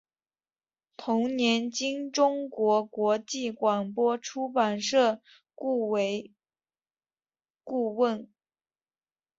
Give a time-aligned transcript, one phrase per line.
[0.97, 5.21] 同年经中国国际广播出版社
[5.53, 6.33] 雇为
[7.63, 8.27] 顾问。